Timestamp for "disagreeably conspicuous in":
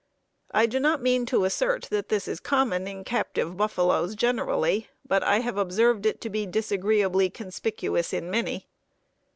6.47-8.31